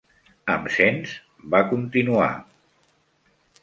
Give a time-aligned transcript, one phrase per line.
[0.53, 1.13] "Em sents?",
[1.53, 2.35] va continuar.